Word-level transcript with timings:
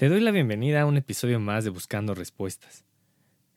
Te 0.00 0.08
doy 0.08 0.20
la 0.20 0.30
bienvenida 0.30 0.80
a 0.80 0.86
un 0.86 0.96
episodio 0.96 1.40
más 1.40 1.62
de 1.62 1.68
Buscando 1.68 2.14
Respuestas. 2.14 2.86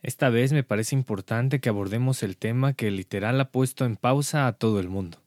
Esta 0.01 0.27
vez 0.27 0.51
me 0.51 0.65
parece 0.65 0.93
importante 0.93 1.61
que 1.61 1.69
abordemos 1.69 2.21
el 2.21 2.35
tema 2.35 2.73
que 2.73 2.91
literal 2.91 3.39
ha 3.39 3.49
puesto 3.49 3.85
en 3.85 3.95
pausa 3.95 4.45
a 4.45 4.51
todo 4.51 4.81
el 4.81 4.89
mundo, 4.89 5.19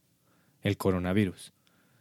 el 0.60 0.76
coronavirus. 0.76 1.54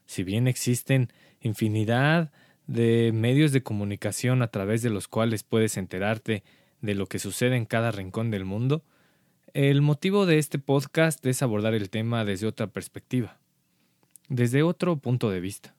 Si 0.06 0.26
bien 0.26 0.50
existen 0.50 1.14
infinidad 1.40 2.34
de 2.68 3.12
medios 3.14 3.54
de 3.54 3.64
comunicación 3.64 4.42
a 4.42 4.50
través 4.50 4.82
de 4.82 4.90
los 4.90 5.08
cuales 5.08 5.44
puedes 5.44 5.78
enterarte 5.78 6.44
de 6.82 6.94
lo 6.94 7.06
que 7.06 7.18
sucede 7.18 7.56
en 7.56 7.66
cada 7.66 7.92
rincón 7.92 8.32
del 8.32 8.44
mundo, 8.44 8.84
el 9.54 9.82
motivo 9.82 10.26
de 10.26 10.40
este 10.40 10.60
podcast 10.60 11.26
es 11.26 11.42
abordar 11.42 11.74
el 11.74 11.90
tema 11.90 12.26
desde 12.26 12.48
otra 12.48 12.68
perspectiva, 12.68 13.40
desde 14.28 14.62
otro 14.62 14.98
punto 14.98 15.30
de 15.30 15.40
vista. 15.40 15.74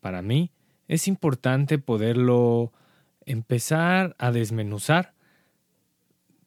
Para 0.00 0.22
mí, 0.22 0.52
es 0.88 1.08
importante 1.08 1.78
poderlo 1.78 2.72
empezar 3.26 4.14
a 4.18 4.30
desmenuzar 4.30 5.14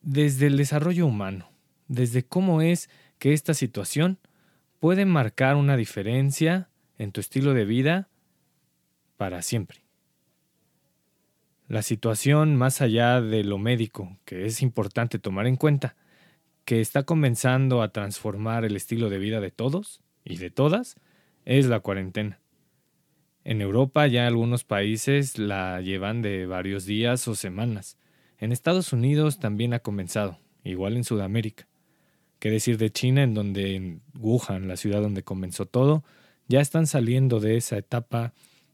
desde 0.02 0.48
el 0.48 0.58
desarrollo 0.58 1.06
humano, 1.06 1.50
desde 1.88 2.24
cómo 2.24 2.62
es 2.62 2.90
que 3.20 3.34
esta 3.34 3.54
situación 3.54 4.20
puede 4.80 5.06
marcar 5.06 5.56
una 5.56 5.76
diferencia 5.76 6.70
en 6.98 7.12
tu 7.12 7.20
estilo 7.20 7.54
de 7.54 7.66
vida 7.66 8.10
para 9.18 9.42
siempre. 9.42 9.84
La 11.68 11.82
situación 11.82 12.56
más 12.56 12.82
allá 12.82 13.20
de 13.20 13.44
lo 13.44 13.58
médico, 13.58 14.18
que 14.24 14.46
es 14.46 14.62
importante 14.62 15.20
tomar 15.20 15.48
en 15.48 15.58
cuenta, 15.58 15.96
que 16.64 16.80
está 16.80 17.04
comenzando 17.04 17.82
a 17.82 17.92
transformar 17.92 18.64
el 18.66 18.76
estilo 18.76 19.10
de 19.10 19.18
vida 19.18 19.42
de 19.42 19.52
todos 19.52 20.02
y 20.24 20.38
de 20.38 20.50
todas, 20.50 20.96
es 21.46 21.66
la 21.66 21.80
cuarentena. 21.80 22.40
En 23.48 23.62
Europa 23.62 24.06
ya 24.08 24.28
algunos 24.28 24.66
países 24.66 25.40
la 25.40 25.80
llevan 25.80 26.22
de 26.22 26.46
varios 26.48 26.84
días 26.84 27.26
o 27.30 27.34
semanas, 27.34 27.98
en 28.40 28.52
Estados 28.52 28.92
Unidos 28.92 29.40
también 29.40 29.74
ha 29.74 29.80
comenzado, 29.80 30.38
igual 30.66 30.98
en 30.98 31.06
Sudamérica. 31.06 31.66
¿Qué 32.40 32.52
decir 32.52 32.78
de 32.78 32.92
China, 32.92 33.24
en 33.24 33.34
donde 33.34 33.76
en 33.76 34.02
Wuhan, 34.20 34.68
la 34.68 34.76
ciudad 34.76 35.00
donde 35.00 35.24
comenzó 35.24 35.66
todo, 35.66 36.04
ya 36.50 36.60
están 36.60 36.88
saliendo 36.88 37.40
de 37.40 37.56
esa 37.56 37.78
etapa 37.78 38.34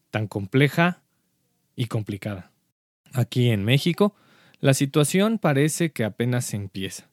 tan 0.09 0.28
compleja 0.28 1.03
y 1.75 1.86
complicada? 1.86 2.52
Aquí 3.14 3.52
en 3.52 3.64
México, 3.66 4.16
la 4.59 4.74
situación 4.74 5.38
parece 5.38 5.92
que 5.92 6.03
apenas 6.03 6.52
empieza. 6.56 7.12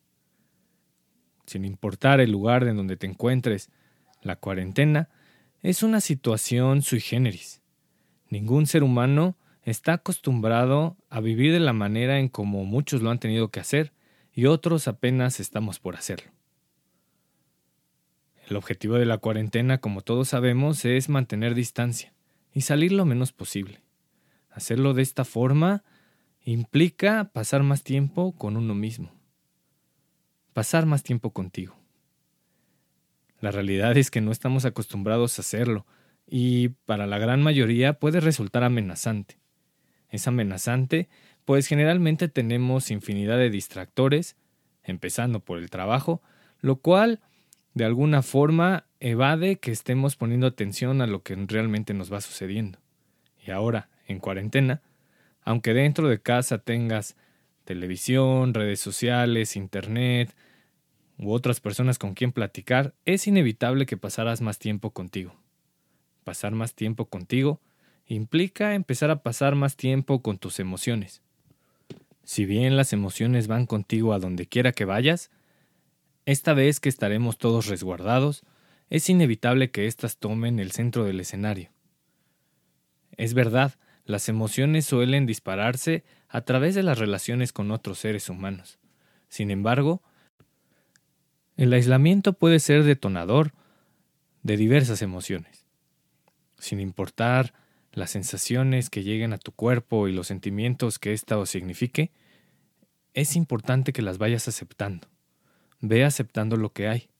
Sin 1.44 1.66
importar 1.66 2.22
el 2.22 2.32
lugar 2.32 2.66
en 2.66 2.78
donde 2.78 2.96
te 2.96 3.06
encuentres, 3.06 3.68
la 4.22 4.36
cuarentena 4.36 5.10
es 5.62 5.82
una 5.82 6.00
situación 6.00 6.82
sui 6.82 7.00
generis. 7.00 7.60
Ningún 8.28 8.66
ser 8.66 8.82
humano 8.82 9.36
está 9.62 9.94
acostumbrado 9.94 10.96
a 11.10 11.20
vivir 11.20 11.52
de 11.52 11.60
la 11.60 11.72
manera 11.72 12.18
en 12.18 12.28
como 12.28 12.64
muchos 12.64 13.02
lo 13.02 13.10
han 13.10 13.18
tenido 13.18 13.50
que 13.50 13.60
hacer 13.60 13.92
y 14.32 14.46
otros 14.46 14.88
apenas 14.88 15.40
estamos 15.40 15.78
por 15.78 15.96
hacerlo. 15.96 16.30
El 18.48 18.56
objetivo 18.56 18.94
de 18.96 19.06
la 19.06 19.18
cuarentena, 19.18 19.78
como 19.78 20.00
todos 20.00 20.28
sabemos, 20.28 20.84
es 20.84 21.08
mantener 21.08 21.54
distancia 21.54 22.12
y 22.52 22.62
salir 22.62 22.92
lo 22.92 23.04
menos 23.04 23.32
posible. 23.32 23.82
Hacerlo 24.50 24.94
de 24.94 25.02
esta 25.02 25.24
forma 25.24 25.84
implica 26.42 27.30
pasar 27.32 27.62
más 27.62 27.84
tiempo 27.84 28.32
con 28.32 28.56
uno 28.56 28.74
mismo, 28.74 29.12
pasar 30.52 30.86
más 30.86 31.02
tiempo 31.02 31.30
contigo. 31.30 31.79
La 33.40 33.50
realidad 33.50 33.96
es 33.96 34.10
que 34.10 34.20
no 34.20 34.32
estamos 34.32 34.64
acostumbrados 34.64 35.38
a 35.38 35.42
hacerlo 35.42 35.86
y 36.26 36.68
para 36.86 37.06
la 37.06 37.18
gran 37.18 37.42
mayoría 37.42 37.94
puede 37.94 38.20
resultar 38.20 38.64
amenazante 38.64 39.40
es 40.10 40.26
amenazante, 40.26 41.08
pues 41.44 41.66
generalmente 41.66 42.28
tenemos 42.28 42.90
infinidad 42.90 43.38
de 43.38 43.50
distractores, 43.50 44.36
empezando 44.82 45.40
por 45.40 45.58
el 45.58 45.70
trabajo, 45.70 46.20
lo 46.60 46.76
cual 46.76 47.20
de 47.74 47.84
alguna 47.84 48.22
forma 48.22 48.86
evade 48.98 49.56
que 49.56 49.70
estemos 49.70 50.16
poniendo 50.16 50.46
atención 50.46 51.00
a 51.00 51.06
lo 51.06 51.22
que 51.22 51.36
realmente 51.36 51.94
nos 51.94 52.12
va 52.12 52.20
sucediendo. 52.20 52.78
Y 53.44 53.52
ahora, 53.52 53.88
en 54.06 54.18
cuarentena, 54.18 54.82
aunque 55.42 55.72
dentro 55.72 56.08
de 56.08 56.20
casa 56.20 56.58
tengas 56.58 57.16
televisión, 57.64 58.52
redes 58.52 58.80
sociales, 58.80 59.56
internet 59.56 60.34
u 61.20 61.32
otras 61.32 61.60
personas 61.60 61.98
con 61.98 62.14
quien 62.14 62.32
platicar, 62.32 62.94
es 63.04 63.26
inevitable 63.26 63.84
que 63.84 63.98
pasarás 63.98 64.40
más 64.40 64.58
tiempo 64.58 64.90
contigo. 64.90 65.34
Pasar 66.24 66.52
más 66.52 66.74
tiempo 66.74 67.06
contigo 67.06 67.60
implica 68.06 68.74
empezar 68.74 69.10
a 69.10 69.22
pasar 69.22 69.54
más 69.54 69.76
tiempo 69.76 70.22
con 70.22 70.38
tus 70.38 70.58
emociones. 70.60 71.20
Si 72.24 72.46
bien 72.46 72.76
las 72.76 72.94
emociones 72.94 73.48
van 73.48 73.66
contigo 73.66 74.14
a 74.14 74.18
donde 74.18 74.46
quiera 74.46 74.72
que 74.72 74.86
vayas, 74.86 75.30
esta 76.24 76.54
vez 76.54 76.80
que 76.80 76.88
estaremos 76.88 77.36
todos 77.36 77.66
resguardados, 77.66 78.42
es 78.88 79.08
inevitable 79.10 79.70
que 79.70 79.86
éstas 79.86 80.16
tomen 80.16 80.58
el 80.58 80.72
centro 80.72 81.04
del 81.04 81.20
escenario. 81.20 81.70
Es 83.16 83.34
verdad, 83.34 83.74
las 84.06 84.28
emociones 84.30 84.86
suelen 84.86 85.26
dispararse 85.26 86.02
a 86.28 86.40
través 86.40 86.74
de 86.74 86.82
las 86.82 86.98
relaciones 86.98 87.52
con 87.52 87.70
otros 87.70 87.98
seres 87.98 88.30
humanos. 88.30 88.78
Sin 89.28 89.50
embargo, 89.50 90.02
el 91.60 91.74
aislamiento 91.74 92.32
puede 92.32 92.58
ser 92.58 92.84
detonador 92.84 93.52
de 94.42 94.56
diversas 94.56 95.02
emociones. 95.02 95.66
Sin 96.58 96.80
importar 96.80 97.52
las 97.92 98.12
sensaciones 98.12 98.88
que 98.88 99.02
lleguen 99.02 99.34
a 99.34 99.38
tu 99.38 99.52
cuerpo 99.52 100.08
y 100.08 100.12
los 100.14 100.26
sentimientos 100.26 100.98
que 100.98 101.12
ésta 101.12 101.36
os 101.36 101.50
signifique, 101.50 102.12
es 103.12 103.36
importante 103.36 103.92
que 103.92 104.00
las 104.00 104.16
vayas 104.16 104.48
aceptando. 104.48 105.08
Ve 105.80 106.02
aceptando 106.02 106.56
lo 106.56 106.72
que 106.72 106.88
hay. 106.88 107.10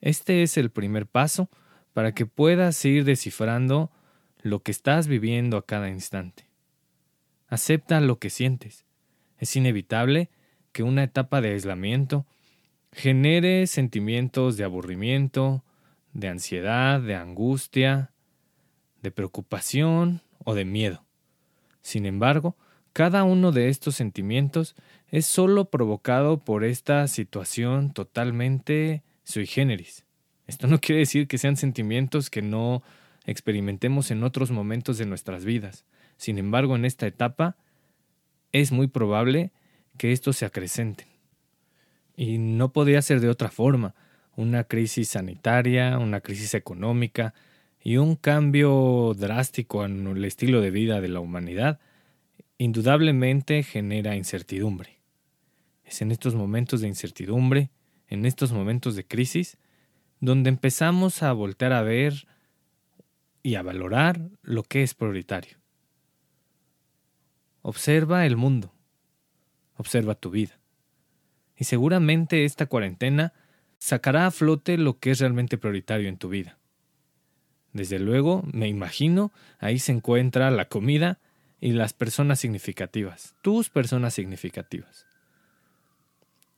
Este 0.00 0.44
es 0.44 0.56
el 0.58 0.70
primer 0.70 1.06
paso 1.06 1.50
para 1.92 2.12
que 2.12 2.24
puedas 2.24 2.84
ir 2.84 3.04
descifrando 3.04 3.90
lo 4.42 4.62
que 4.62 4.70
estás 4.70 5.08
viviendo 5.08 5.56
a 5.56 5.66
cada 5.66 5.88
instante. 5.88 6.48
Acepta 7.48 8.00
lo 8.00 8.20
que 8.20 8.30
sientes. 8.30 8.84
Es 9.38 9.56
inevitable 9.56 10.30
que 10.70 10.84
una 10.84 11.02
etapa 11.02 11.40
de 11.40 11.50
aislamiento 11.50 12.26
genere 12.92 13.66
sentimientos 13.66 14.56
de 14.56 14.64
aburrimiento, 14.64 15.64
de 16.12 16.28
ansiedad, 16.28 17.00
de 17.00 17.14
angustia, 17.14 18.12
de 19.02 19.10
preocupación 19.10 20.22
o 20.44 20.54
de 20.54 20.64
miedo. 20.64 21.04
Sin 21.82 22.06
embargo, 22.06 22.56
cada 22.92 23.24
uno 23.24 23.52
de 23.52 23.68
estos 23.68 23.94
sentimientos 23.94 24.74
es 25.08 25.26
sólo 25.26 25.66
provocado 25.70 26.44
por 26.44 26.64
esta 26.64 27.06
situación 27.08 27.92
totalmente 27.92 29.02
sui 29.24 29.46
generis. 29.46 30.04
Esto 30.46 30.66
no 30.66 30.80
quiere 30.80 31.00
decir 31.00 31.28
que 31.28 31.38
sean 31.38 31.56
sentimientos 31.56 32.30
que 32.30 32.42
no 32.42 32.82
experimentemos 33.26 34.10
en 34.10 34.24
otros 34.24 34.50
momentos 34.50 34.96
de 34.98 35.06
nuestras 35.06 35.44
vidas. 35.44 35.84
Sin 36.16 36.38
embargo, 36.38 36.74
en 36.74 36.84
esta 36.84 37.06
etapa 37.06 37.56
es 38.52 38.72
muy 38.72 38.88
probable 38.88 39.52
que 39.98 40.12
estos 40.12 40.36
se 40.38 40.46
acrecenten. 40.46 41.07
Y 42.18 42.36
no 42.36 42.72
podría 42.72 43.00
ser 43.00 43.20
de 43.20 43.30
otra 43.30 43.48
forma. 43.48 43.94
Una 44.36 44.64
crisis 44.64 45.08
sanitaria, 45.08 45.98
una 45.98 46.20
crisis 46.20 46.52
económica, 46.52 47.32
y 47.82 47.96
un 47.96 48.16
cambio 48.16 49.14
drástico 49.16 49.84
en 49.86 50.06
el 50.06 50.24
estilo 50.24 50.60
de 50.60 50.70
vida 50.70 51.00
de 51.00 51.08
la 51.08 51.20
humanidad 51.20 51.80
indudablemente 52.58 53.62
genera 53.62 54.16
incertidumbre. 54.16 55.00
Es 55.84 56.02
en 56.02 56.10
estos 56.10 56.34
momentos 56.34 56.80
de 56.80 56.88
incertidumbre 56.88 57.70
en 58.08 58.24
estos 58.24 58.52
momentos 58.52 58.96
de 58.96 59.06
crisis, 59.06 59.58
donde 60.20 60.48
empezamos 60.48 61.22
a 61.22 61.32
voltear 61.32 61.72
a 61.72 61.82
ver 61.82 62.26
y 63.42 63.54
a 63.54 63.62
valorar 63.62 64.30
lo 64.42 64.62
que 64.62 64.82
es 64.82 64.94
prioritario. 64.94 65.58
Observa 67.62 68.26
el 68.26 68.36
mundo, 68.36 68.72
observa 69.76 70.14
tu 70.14 70.30
vida. 70.30 70.57
Y 71.58 71.64
seguramente 71.64 72.44
esta 72.44 72.66
cuarentena 72.66 73.32
sacará 73.78 74.26
a 74.26 74.30
flote 74.30 74.78
lo 74.78 74.98
que 74.98 75.10
es 75.10 75.20
realmente 75.20 75.58
prioritario 75.58 76.08
en 76.08 76.16
tu 76.16 76.28
vida. 76.28 76.56
Desde 77.72 77.98
luego, 77.98 78.44
me 78.52 78.68
imagino, 78.68 79.32
ahí 79.58 79.78
se 79.78 79.92
encuentra 79.92 80.50
la 80.50 80.68
comida 80.68 81.18
y 81.60 81.72
las 81.72 81.92
personas 81.92 82.38
significativas, 82.38 83.34
tus 83.42 83.70
personas 83.70 84.14
significativas. 84.14 85.06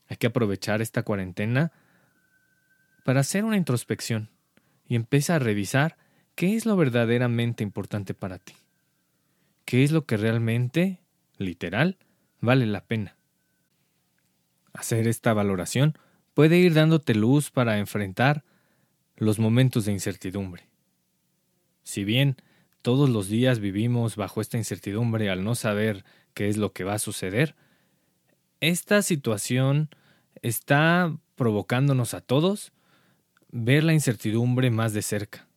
Hay 0.07 0.17
que 0.17 0.27
aprovechar 0.27 0.81
esta 0.81 1.03
cuarentena 1.03 1.71
para 3.03 3.21
hacer 3.21 3.43
una 3.43 3.57
introspección 3.57 4.29
y 4.87 4.95
empieza 4.95 5.35
a 5.35 5.39
revisar 5.39 5.97
qué 6.35 6.55
es 6.55 6.65
lo 6.65 6.75
verdaderamente 6.75 7.63
importante 7.63 8.13
para 8.13 8.37
ti. 8.37 8.53
¿Qué 9.65 9.83
es 9.83 9.91
lo 9.91 10.05
que 10.05 10.17
realmente, 10.17 10.99
literal, 11.37 11.97
vale 12.39 12.65
la 12.65 12.81
pena? 12.81 13.15
Hacer 14.73 15.07
esta 15.07 15.33
valoración 15.33 15.97
puede 16.33 16.57
ir 16.57 16.73
dándote 16.73 17.15
luz 17.15 17.51
para 17.51 17.79
enfrentar 17.79 18.43
los 19.17 19.39
momentos 19.39 19.85
de 19.85 19.91
incertidumbre. 19.91 20.67
Si 21.83 22.03
bien 22.03 22.37
todos 22.81 23.09
los 23.09 23.27
días 23.27 23.59
vivimos 23.59 24.15
bajo 24.15 24.41
esta 24.41 24.57
incertidumbre 24.57 25.29
al 25.29 25.43
no 25.43 25.55
saber 25.55 26.03
qué 26.33 26.47
es 26.47 26.57
lo 26.57 26.73
que 26.73 26.83
va 26.83 26.93
a 26.93 26.99
suceder, 26.99 27.55
esta 28.59 29.01
situación 29.01 29.89
está 30.41 31.15
provocándonos 31.35 32.13
a 32.13 32.21
todos 32.21 32.71
ver 33.51 33.83
la 33.83 33.93
incertidumbre 33.93 34.71
más 34.71 34.93
de 34.93 35.01
cerca. 35.01 35.47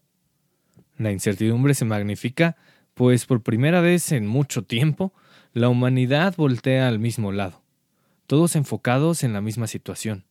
La 0.98 1.12
incertidumbre 1.12 1.74
se 1.74 1.84
magnifica, 1.84 2.56
pues 2.94 3.26
por 3.26 3.42
primera 3.42 3.80
vez 3.80 4.12
en 4.12 4.26
mucho 4.26 4.62
tiempo, 4.62 5.12
la 5.52 5.68
humanidad 5.68 6.34
voltea 6.36 6.88
al 6.88 6.98
mismo 6.98 7.32
lado, 7.32 7.62
todos 8.26 8.56
enfocados 8.56 9.22
en 9.22 9.32
la 9.32 9.40
misma 9.40 9.66
situación, 9.66 10.24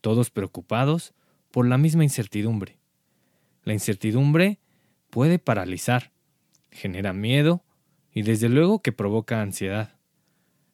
todos 0.00 0.30
preocupados 0.30 1.14
por 1.50 1.66
la 1.66 1.78
misma 1.78 2.04
incertidumbre. 2.04 2.78
La 3.64 3.72
incertidumbre 3.72 4.58
puede 5.10 5.38
paralizar, 5.38 6.12
genera 6.70 7.12
miedo 7.12 7.64
y 8.12 8.22
desde 8.22 8.48
luego 8.48 8.82
que 8.82 8.92
provoca 8.92 9.40
ansiedad. 9.40 9.94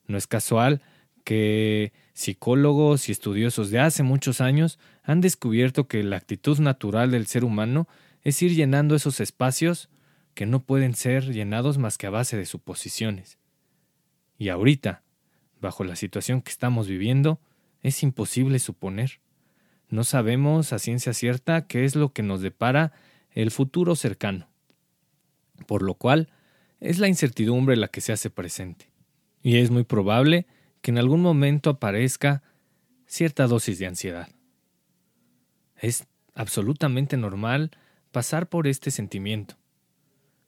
No 0.06 0.18
es 0.18 0.26
casual 0.26 0.82
que 1.24 1.92
psicólogos 2.12 3.08
y 3.08 3.12
estudiosos 3.12 3.70
de 3.70 3.80
hace 3.80 4.02
muchos 4.02 4.40
años 4.40 4.78
han 5.02 5.20
descubierto 5.20 5.86
que 5.86 6.02
la 6.02 6.16
actitud 6.16 6.58
natural 6.58 7.10
del 7.10 7.26
ser 7.26 7.44
humano 7.44 7.88
es 8.22 8.42
ir 8.42 8.54
llenando 8.54 8.94
esos 8.94 9.20
espacios 9.20 9.88
que 10.34 10.46
no 10.46 10.62
pueden 10.64 10.94
ser 10.94 11.32
llenados 11.32 11.78
más 11.78 11.98
que 11.98 12.06
a 12.06 12.10
base 12.10 12.36
de 12.36 12.46
suposiciones. 12.46 13.38
Y 14.38 14.48
ahorita, 14.48 15.02
bajo 15.60 15.84
la 15.84 15.96
situación 15.96 16.42
que 16.42 16.50
estamos 16.50 16.88
viviendo, 16.88 17.40
es 17.82 18.02
imposible 18.02 18.58
suponer. 18.58 19.20
No 19.88 20.04
sabemos 20.04 20.72
a 20.72 20.78
ciencia 20.78 21.12
cierta 21.14 21.66
qué 21.66 21.84
es 21.84 21.96
lo 21.96 22.12
que 22.12 22.22
nos 22.22 22.40
depara 22.40 22.92
el 23.32 23.50
futuro 23.50 23.96
cercano. 23.96 24.48
Por 25.66 25.82
lo 25.82 25.94
cual, 25.94 26.28
es 26.80 26.98
la 26.98 27.08
incertidumbre 27.08 27.76
la 27.76 27.88
que 27.88 28.00
se 28.00 28.12
hace 28.12 28.30
presente. 28.30 28.90
Y 29.42 29.58
es 29.58 29.70
muy 29.70 29.84
probable 29.84 30.46
que 30.80 30.90
en 30.90 30.98
algún 30.98 31.20
momento 31.20 31.70
aparezca 31.70 32.42
cierta 33.06 33.46
dosis 33.46 33.78
de 33.78 33.86
ansiedad. 33.86 34.28
Es 35.76 36.06
absolutamente 36.34 37.16
normal 37.16 37.70
pasar 38.12 38.48
por 38.48 38.66
este 38.66 38.90
sentimiento. 38.90 39.56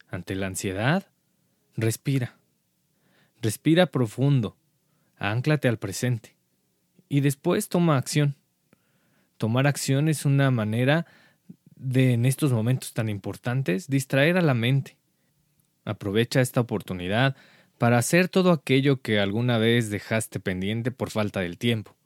Ante 0.08 0.34
la 0.34 0.46
ansiedad, 0.46 1.08
respira. 1.76 2.38
Respira 3.40 3.86
profundo, 3.86 4.56
anclate 5.30 5.68
al 5.68 5.78
presente 5.78 6.34
y 7.08 7.20
después 7.20 7.68
toma 7.68 7.96
acción. 7.96 8.36
Tomar 9.38 9.66
acción 9.66 10.08
es 10.08 10.24
una 10.24 10.50
manera 10.50 11.06
de, 11.76 12.12
en 12.12 12.26
estos 12.26 12.52
momentos 12.52 12.92
tan 12.92 13.08
importantes, 13.08 13.88
distraer 13.88 14.36
a 14.36 14.42
la 14.42 14.54
mente. 14.54 14.96
Aprovecha 15.84 16.40
esta 16.40 16.60
oportunidad 16.60 17.36
para 17.78 17.98
hacer 17.98 18.28
todo 18.28 18.52
aquello 18.52 19.00
que 19.00 19.18
alguna 19.18 19.58
vez 19.58 19.90
dejaste 19.90 20.40
pendiente 20.40 20.90
por 20.90 21.10
falta 21.10 21.40
del 21.40 21.58
tiempo. 21.58 21.96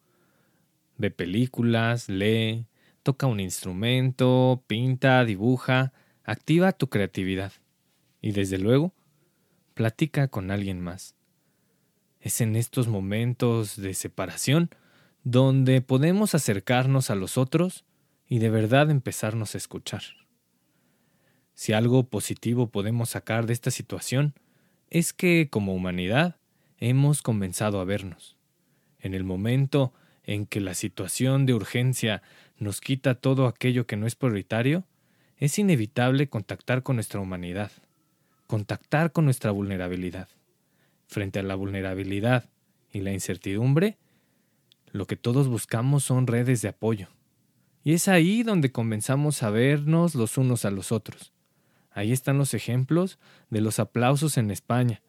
Ve 0.96 1.10
películas, 1.10 2.08
lee, 2.08 2.66
toca 3.02 3.26
un 3.26 3.40
instrumento, 3.40 4.62
pinta, 4.66 5.24
dibuja, 5.24 5.92
activa 6.24 6.72
tu 6.72 6.88
creatividad. 6.88 7.52
Y 8.22 8.32
desde 8.32 8.58
luego, 8.58 8.94
platica 9.74 10.28
con 10.28 10.50
alguien 10.50 10.80
más. 10.80 11.15
Es 12.26 12.40
en 12.40 12.56
estos 12.56 12.88
momentos 12.88 13.76
de 13.76 13.94
separación 13.94 14.70
donde 15.22 15.80
podemos 15.80 16.34
acercarnos 16.34 17.08
a 17.08 17.14
los 17.14 17.38
otros 17.38 17.84
y 18.26 18.40
de 18.40 18.50
verdad 18.50 18.90
empezarnos 18.90 19.54
a 19.54 19.58
escuchar. 19.58 20.02
Si 21.54 21.72
algo 21.72 22.08
positivo 22.08 22.66
podemos 22.66 23.10
sacar 23.10 23.46
de 23.46 23.52
esta 23.52 23.70
situación, 23.70 24.34
es 24.90 25.12
que 25.12 25.46
como 25.48 25.72
humanidad 25.72 26.34
hemos 26.78 27.22
comenzado 27.22 27.78
a 27.78 27.84
vernos. 27.84 28.36
En 28.98 29.14
el 29.14 29.22
momento 29.22 29.94
en 30.24 30.46
que 30.46 30.60
la 30.60 30.74
situación 30.74 31.46
de 31.46 31.54
urgencia 31.54 32.22
nos 32.58 32.80
quita 32.80 33.14
todo 33.14 33.46
aquello 33.46 33.86
que 33.86 33.96
no 33.96 34.04
es 34.04 34.16
prioritario, 34.16 34.82
es 35.36 35.60
inevitable 35.60 36.28
contactar 36.28 36.82
con 36.82 36.96
nuestra 36.96 37.20
humanidad, 37.20 37.70
contactar 38.48 39.12
con 39.12 39.26
nuestra 39.26 39.52
vulnerabilidad. 39.52 40.26
Frente 41.06 41.38
a 41.38 41.42
la 41.42 41.54
vulnerabilidad 41.54 42.50
y 42.92 43.00
la 43.00 43.12
incertidumbre, 43.12 43.98
lo 44.92 45.06
que 45.06 45.16
todos 45.16 45.48
buscamos 45.48 46.04
son 46.04 46.26
redes 46.26 46.62
de 46.62 46.68
apoyo. 46.68 47.08
Y 47.84 47.92
es 47.92 48.08
ahí 48.08 48.42
donde 48.42 48.72
comenzamos 48.72 49.42
a 49.42 49.50
vernos 49.50 50.14
los 50.14 50.38
unos 50.38 50.64
a 50.64 50.70
los 50.70 50.90
otros, 50.92 51.32
Ahí 51.96 52.12
están 52.12 52.36
los 52.36 52.52
ejemplos 52.52 53.18
de 53.48 53.62
los 53.62 53.78
aplausos 53.78 54.36
en 54.36 54.50
España, 54.50 55.00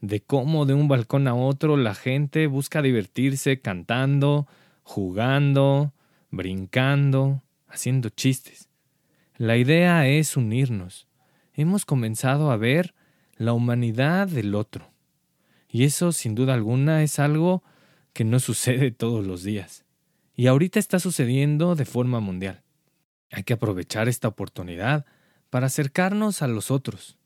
de 0.00 0.20
cómo 0.20 0.66
de 0.66 0.74
un 0.74 0.88
balcón 0.88 1.28
a 1.28 1.36
otro 1.36 1.76
la 1.76 1.94
gente 1.94 2.48
busca 2.48 2.82
divertirse 2.82 3.60
cantando, 3.60 4.48
jugando, 4.82 5.92
brincando, 6.32 7.44
haciendo 7.68 8.08
chistes. 8.08 8.68
La 9.36 9.56
idea 9.56 10.08
es 10.08 10.36
unirnos. 10.36 11.06
Hemos 11.54 11.84
comenzado 11.84 12.50
a 12.50 12.56
ver 12.56 12.92
la 13.36 13.52
humanidad 13.52 14.26
del 14.26 14.56
otro. 14.56 14.90
Y 15.76 15.84
eso, 15.84 16.10
sin 16.12 16.34
duda 16.34 16.54
alguna, 16.54 17.02
es 17.02 17.18
algo 17.18 17.62
que 18.14 18.24
no 18.24 18.40
sucede 18.40 18.92
todos 18.92 19.26
los 19.26 19.42
días. 19.42 19.84
Y 20.34 20.46
ahorita 20.46 20.78
está 20.78 20.98
sucediendo 20.98 21.74
de 21.74 21.84
forma 21.84 22.18
mundial. 22.18 22.62
Hay 23.30 23.42
que 23.42 23.52
aprovechar 23.52 24.08
esta 24.08 24.26
oportunidad 24.26 25.04
para 25.50 25.66
acercarnos 25.66 26.40
a 26.40 26.48
los 26.48 26.70
otros. 26.70 27.18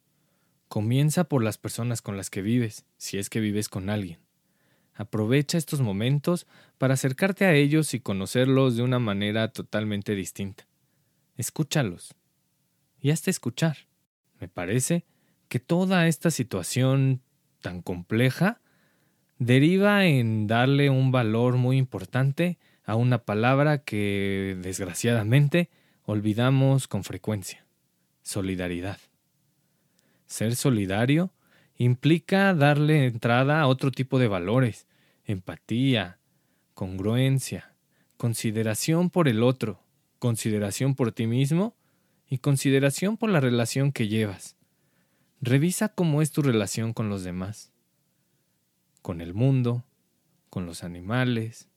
Comienza 0.67 1.23
por 1.23 1.45
las 1.45 1.59
personas 1.59 2.03
con 2.03 2.17
las 2.17 2.29
que 2.29 2.43
vives, 2.43 2.87
si 2.97 3.19
es 3.19 3.31
que 3.31 3.39
vives 3.39 3.69
con 3.69 3.89
alguien. 3.89 4.19
Aprovecha 4.95 5.57
estos 5.57 5.81
momentos 5.81 6.49
para 6.77 6.95
acercarte 6.95 7.45
a 7.45 7.55
ellos 7.55 7.95
y 7.95 8.01
conocerlos 8.01 8.75
de 8.75 8.83
una 8.83 8.99
manera 8.99 9.53
totalmente 9.53 10.17
distinta. 10.17 10.67
Escúchalos. 11.37 12.17
Y 13.01 13.11
hasta 13.11 13.31
escuchar. 13.31 13.77
Me 14.41 14.49
parece 14.49 15.05
que 15.49 15.61
toda 15.61 16.09
esta 16.09 16.33
situación 16.33 17.23
tan 17.61 17.83
compleja 17.83 18.61
deriva 19.39 20.07
en 20.07 20.47
darle 20.47 20.91
un 20.91 21.13
valor 21.13 21.57
muy 21.57 21.79
importante 21.79 22.59
a 22.85 22.97
una 22.97 23.19
palabra 23.19 23.85
que, 23.85 24.59
desgraciadamente, 24.61 25.71
olvidamos 26.05 26.89
con 26.89 27.05
frecuencia 27.05 27.65
solidaridad. 28.23 28.99
Ser 30.27 30.55
solidario 30.55 31.33
implica 31.77 32.55
darle 32.55 33.07
entrada 33.07 33.61
a 33.61 33.67
otro 33.67 33.91
tipo 33.91 34.19
de 34.19 34.29
valores, 34.29 34.87
empatía, 35.25 36.19
congruencia, 36.75 37.75
consideración 38.17 39.11
por 39.11 39.29
el 39.29 39.43
otro, 39.43 39.83
consideración 40.19 40.95
por 40.95 41.13
ti 41.13 41.27
mismo 41.27 41.75
y 42.29 42.39
consideración 42.39 43.17
por 43.17 43.31
la 43.31 43.41
relación 43.41 43.93
que 43.93 44.09
llevas. 44.09 44.57
Revisa 45.43 45.89
cómo 45.89 46.21
es 46.21 46.33
tu 46.33 46.43
relación 46.43 46.93
con 46.93 47.09
los 47.09 47.25
demás, 47.25 47.73
con 49.01 49.23
el 49.23 49.33
mundo, 49.33 49.87
con 50.51 50.67
los 50.67 50.85
animales, 50.85 51.71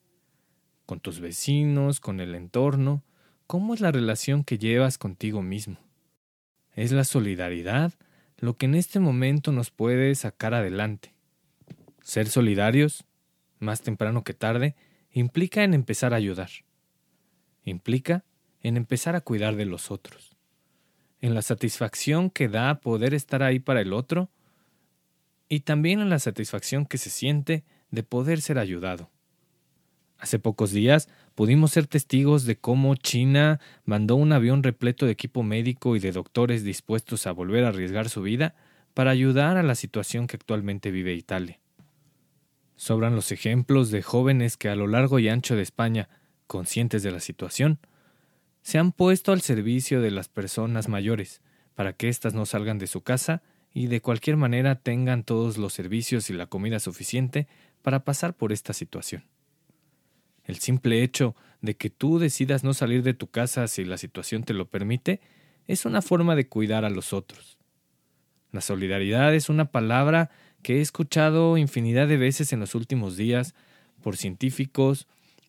con 0.86 1.00
tus 1.00 1.22
vecinos, 1.22 2.02
con 2.02 2.20
el 2.20 2.36
entorno, 2.36 3.06
cómo 3.48 3.74
es 3.74 3.80
la 3.80 3.94
relación 3.94 4.44
que 4.44 4.58
llevas 4.58 4.98
contigo 4.98 5.42
mismo. 5.42 5.78
Es 6.74 6.92
la 6.92 7.06
solidaridad 7.06 7.94
lo 8.38 8.58
que 8.58 8.66
en 8.66 8.76
este 8.76 9.00
momento 9.00 9.54
nos 9.54 9.72
puede 9.72 10.14
sacar 10.16 10.54
adelante. 10.54 11.16
Ser 12.02 12.28
solidarios, 12.28 13.06
más 13.60 13.82
temprano 13.82 14.26
que 14.26 14.34
tarde, 14.34 14.76
implica 15.10 15.64
en 15.64 15.74
empezar 15.74 16.14
a 16.14 16.18
ayudar. 16.18 16.50
implica 17.64 18.26
en 18.60 18.76
empezar 18.76 19.16
a 19.16 19.22
cuidar 19.22 19.56
de 19.56 19.64
los 19.64 19.90
otros, 19.90 20.33
en 21.24 21.34
la 21.34 21.42
satisfacción 21.42 22.30
que 22.30 22.50
da 22.50 22.82
poder 22.82 23.14
estar 23.14 23.44
ahí 23.44 23.60
para 23.60 23.80
el 23.80 23.94
otro 23.94 24.30
y 25.48 25.62
también 25.62 26.02
en 26.02 26.10
la 26.10 26.20
satisfacción 26.20 26.86
que 26.86 26.98
se 26.98 27.10
siente 27.10 27.64
de 27.92 28.04
poder 28.04 28.42
ser 28.42 28.60
ayudado. 28.60 29.10
Hace 30.18 30.38
pocos 30.38 30.72
días 30.72 31.08
pudimos 31.34 31.72
ser 31.72 31.88
testigos 31.88 32.44
de 32.44 32.58
cómo 32.58 32.96
China 32.96 33.62
mandó 33.86 34.18
un 34.18 34.34
avión 34.34 34.64
repleto 34.64 35.06
de 35.06 35.14
equipo 35.14 35.44
médico 35.44 35.96
y 35.96 36.00
de 36.00 36.12
doctores 36.12 36.66
dispuestos 36.66 37.26
a 37.26 37.32
volver 37.32 37.64
a 37.64 37.70
arriesgar 37.70 38.10
su 38.10 38.22
vida 38.22 38.54
para 38.94 39.12
ayudar 39.12 39.56
a 39.56 39.64
la 39.64 39.76
situación 39.76 40.28
que 40.28 40.36
actualmente 40.36 40.92
vive 40.92 41.14
Italia. 41.14 41.58
Sobran 42.76 43.16
los 43.16 43.32
ejemplos 43.32 43.92
de 43.92 44.02
jóvenes 44.02 44.58
que 44.58 44.68
a 44.68 44.76
lo 44.76 44.88
largo 44.88 45.20
y 45.20 45.30
ancho 45.30 45.56
de 45.56 45.62
España, 45.62 46.10
conscientes 46.48 47.02
de 47.02 47.12
la 47.12 47.22
situación, 47.22 47.80
se 48.64 48.80
han 48.80 48.94
puesto 48.94 49.32
al 49.32 49.42
servicio 49.42 50.02
de 50.02 50.10
las 50.10 50.30
personas 50.30 50.88
mayores 50.88 51.42
para 51.76 51.94
que 51.94 52.10
éstas 52.10 52.34
no 52.34 52.46
salgan 52.46 52.80
de 52.80 52.88
su 52.88 53.02
casa 53.02 53.44
y 53.74 53.88
de 53.88 54.02
cualquier 54.02 54.38
manera 54.38 54.76
tengan 54.76 55.24
todos 55.24 55.58
los 55.58 55.74
servicios 55.74 56.30
y 56.30 56.34
la 56.34 56.48
comida 56.48 56.80
suficiente 56.80 57.48
para 57.82 58.06
pasar 58.06 58.36
por 58.36 58.52
esta 58.52 58.74
situación. 58.74 59.26
El 60.46 60.58
simple 60.58 61.04
hecho 61.04 61.36
de 61.62 61.76
que 61.76 61.90
tú 61.90 62.20
decidas 62.20 62.64
no 62.64 62.74
salir 62.74 63.04
de 63.04 63.14
tu 63.14 63.28
casa 63.28 63.68
si 63.68 63.84
la 63.86 63.98
situación 63.98 64.44
te 64.44 64.54
lo 64.54 64.68
permite 64.70 65.22
es 65.68 65.86
una 65.86 66.02
forma 66.02 66.36
de 66.36 66.48
cuidar 66.48 66.86
a 66.86 66.90
los 66.90 67.14
otros. 67.14 67.58
La 68.52 68.62
solidaridad 68.62 69.34
es 69.34 69.50
una 69.50 69.72
palabra 69.72 70.30
que 70.62 70.78
he 70.78 70.82
escuchado 70.82 71.58
infinidad 71.58 72.08
de 72.08 72.18
veces 72.18 72.54
en 72.54 72.60
los 72.60 72.76
últimos 72.76 73.18
días 73.18 73.56
por 74.02 74.16
científicos, 74.16 75.08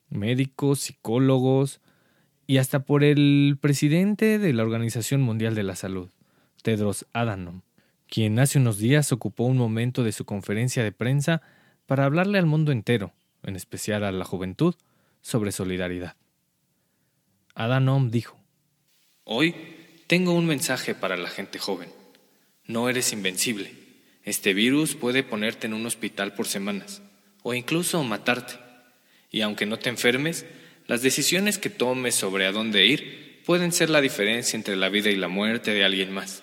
médicos, 0.09 0.81
psicólogos 0.81 1.81
y 2.47 2.59
hasta 2.59 2.81
por 2.81 3.05
el 3.05 3.59
presidente 3.61 4.39
de 4.39 4.53
la 4.53 4.63
Organización 4.63 5.23
Mundial 5.23 5.55
de 5.55 5.63
la 5.63 5.77
Salud, 5.77 6.11
Tedros 6.63 7.07
Adhanom, 7.13 7.63
quien 8.09 8.39
hace 8.39 8.59
unos 8.59 8.79
días 8.79 9.13
ocupó 9.13 9.45
un 9.45 9.57
momento 9.57 10.05
de 10.05 10.13
su 10.13 10.25
conferencia 10.25 10.83
de 10.83 10.93
prensa 10.93 11.43
para 11.87 12.05
hablarle 12.05 12.39
al 12.39 12.47
mundo 12.47 12.73
entero 12.73 13.13
en 13.45 13.57
especial 13.57 14.05
a 14.05 14.13
la 14.13 14.25
juventud, 14.25 14.75
sobre 15.21 15.53
solidaridad. 15.53 16.17
Adanom 17.55 18.11
dijo, 18.11 18.39
Hoy 19.25 19.55
tengo 20.07 20.33
un 20.33 20.47
mensaje 20.47 20.95
para 20.95 21.17
la 21.17 21.29
gente 21.29 21.59
joven. 21.59 21.89
No 22.67 22.89
eres 22.89 23.13
invencible. 23.13 23.73
Este 24.23 24.55
virus 24.55 24.95
puede 24.95 25.23
ponerte 25.23 25.67
en 25.67 25.75
un 25.75 25.87
hospital 25.87 26.35
por 26.35 26.47
semanas, 26.47 27.03
o 27.43 27.55
incluso 27.55 28.03
matarte. 28.03 28.55
Y 29.31 29.43
aunque 29.43 29.67
no 29.67 29.79
te 29.79 29.91
enfermes, 29.91 30.47
las 30.87 31.03
decisiones 31.03 31.59
que 31.59 31.71
tomes 31.71 32.15
sobre 32.15 32.47
a 32.47 32.53
dónde 32.53 32.87
ir 32.87 33.43
pueden 33.45 33.73
ser 33.73 33.91
la 33.91 34.01
diferencia 34.01 34.57
entre 34.57 34.77
la 34.77 34.89
vida 34.89 35.11
y 35.11 35.17
la 35.17 35.29
muerte 35.29 35.73
de 35.73 35.85
alguien 35.85 36.13
más. 36.13 36.43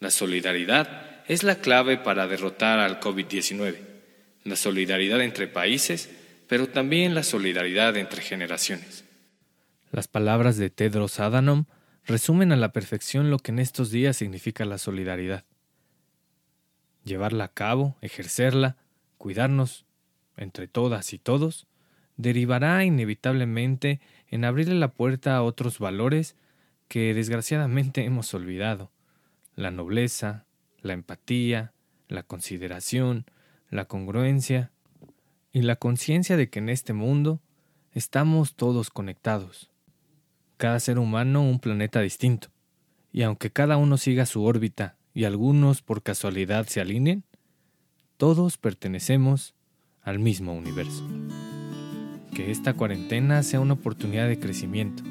La 0.00 0.10
solidaridad 0.10 1.22
es 1.28 1.42
la 1.42 1.56
clave 1.56 1.96
para 1.96 2.26
derrotar 2.26 2.78
al 2.78 3.00
COVID-19. 3.00 3.78
La 4.44 4.56
solidaridad 4.56 5.20
entre 5.20 5.48
países 5.48 6.10
pero 6.48 6.68
también 6.68 7.14
la 7.14 7.22
solidaridad 7.22 7.96
entre 7.96 8.22
generaciones. 8.22 9.04
Las 9.90 10.08
palabras 10.08 10.56
de 10.56 10.70
Tedros 10.70 11.20
Adhanom 11.20 11.64
resumen 12.04 12.52
a 12.52 12.56
la 12.56 12.72
perfección 12.72 13.30
lo 13.30 13.38
que 13.38 13.52
en 13.52 13.58
estos 13.58 13.90
días 13.90 14.16
significa 14.16 14.64
la 14.64 14.78
solidaridad. 14.78 15.44
Llevarla 17.04 17.44
a 17.44 17.52
cabo, 17.52 17.96
ejercerla, 18.00 18.76
cuidarnos 19.18 19.84
entre 20.36 20.68
todas 20.68 21.12
y 21.12 21.18
todos, 21.18 21.66
derivará 22.16 22.84
inevitablemente 22.84 24.00
en 24.28 24.44
abrirle 24.44 24.74
la 24.74 24.92
puerta 24.92 25.36
a 25.36 25.42
otros 25.42 25.78
valores 25.78 26.36
que 26.88 27.14
desgraciadamente 27.14 28.04
hemos 28.04 28.32
olvidado, 28.34 28.90
la 29.54 29.70
nobleza, 29.70 30.46
la 30.80 30.92
empatía, 30.92 31.72
la 32.08 32.22
consideración, 32.22 33.24
la 33.70 33.86
congruencia, 33.86 34.70
y 35.54 35.62
la 35.62 35.76
conciencia 35.76 36.36
de 36.36 36.50
que 36.50 36.58
en 36.58 36.68
este 36.68 36.92
mundo 36.92 37.40
estamos 37.92 38.56
todos 38.56 38.90
conectados. 38.90 39.70
Cada 40.56 40.80
ser 40.80 40.98
humano 40.98 41.42
un 41.42 41.60
planeta 41.60 42.00
distinto, 42.00 42.48
y 43.12 43.22
aunque 43.22 43.50
cada 43.50 43.76
uno 43.76 43.96
siga 43.96 44.26
su 44.26 44.42
órbita 44.42 44.96
y 45.14 45.24
algunos 45.24 45.80
por 45.80 46.02
casualidad 46.02 46.66
se 46.66 46.80
alineen, 46.80 47.22
todos 48.16 48.58
pertenecemos 48.58 49.54
al 50.02 50.18
mismo 50.18 50.54
universo. 50.54 51.08
Que 52.34 52.50
esta 52.50 52.74
cuarentena 52.74 53.42
sea 53.44 53.60
una 53.60 53.74
oportunidad 53.74 54.26
de 54.26 54.40
crecimiento. 54.40 55.04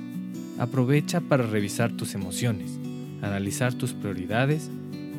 Aprovecha 0.60 1.22
para 1.22 1.48
revisar 1.48 1.92
tus 1.94 2.16
emociones, 2.16 2.78
analizar 3.22 3.74
tus 3.74 3.94
prioridades 3.94 4.70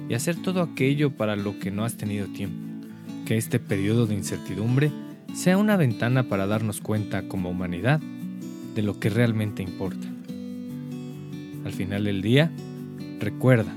y 0.08 0.14
hacer 0.14 0.36
todo 0.36 0.60
aquello 0.60 1.10
para 1.16 1.34
lo 1.34 1.58
que 1.58 1.70
no 1.70 1.84
has 1.84 1.96
tenido 1.96 2.26
tiempo. 2.26 2.86
Que 3.24 3.38
este 3.38 3.58
periodo 3.58 4.06
de 4.06 4.14
incertidumbre 4.14 4.92
sea 5.34 5.56
una 5.56 5.76
ventana 5.76 6.24
para 6.24 6.46
darnos 6.46 6.80
cuenta 6.80 7.26
como 7.26 7.48
humanidad 7.48 8.00
de 8.74 8.82
lo 8.82 9.00
que 9.00 9.08
realmente 9.08 9.62
importa. 9.62 10.06
Al 11.64 11.72
final 11.72 12.04
del 12.04 12.20
día, 12.20 12.52
recuerda, 13.18 13.74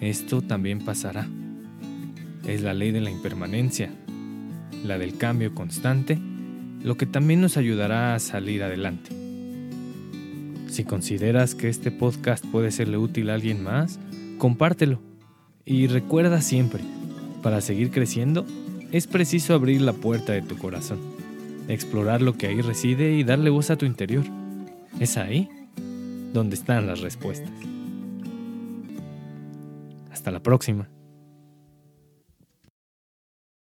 esto 0.00 0.40
también 0.40 0.78
pasará. 0.78 1.28
Es 2.46 2.62
la 2.62 2.72
ley 2.72 2.90
de 2.90 3.02
la 3.02 3.10
impermanencia, 3.10 3.90
la 4.84 4.96
del 4.96 5.18
cambio 5.18 5.54
constante, 5.54 6.18
lo 6.82 6.96
que 6.96 7.06
también 7.06 7.40
nos 7.40 7.56
ayudará 7.56 8.14
a 8.14 8.18
salir 8.18 8.62
adelante. 8.62 9.10
Si 10.68 10.84
consideras 10.84 11.54
que 11.54 11.68
este 11.68 11.90
podcast 11.90 12.44
puede 12.46 12.70
serle 12.70 12.96
útil 12.96 13.30
a 13.30 13.34
alguien 13.34 13.62
más, 13.62 14.00
compártelo. 14.38 15.00
Y 15.64 15.86
recuerda 15.86 16.40
siempre, 16.40 16.82
para 17.42 17.60
seguir 17.60 17.90
creciendo, 17.90 18.46
es 18.90 19.06
preciso 19.06 19.54
abrir 19.54 19.80
la 19.82 19.92
puerta 19.92 20.32
de 20.32 20.42
tu 20.42 20.56
corazón, 20.56 20.98
explorar 21.68 22.22
lo 22.22 22.36
que 22.36 22.46
ahí 22.46 22.60
reside 22.60 23.12
y 23.12 23.22
darle 23.22 23.50
voz 23.50 23.70
a 23.70 23.76
tu 23.76 23.86
interior. 23.86 24.24
Es 24.98 25.16
ahí 25.16 25.48
donde 26.32 26.56
están 26.56 26.86
las 26.86 27.00
respuestas. 27.00 27.52
Hasta 30.10 30.30
la 30.30 30.42
próxima. 30.42 30.88